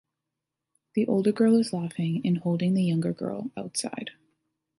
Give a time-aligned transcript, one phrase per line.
[0.95, 4.09] The older girl is laughing and holding the younger girl outside.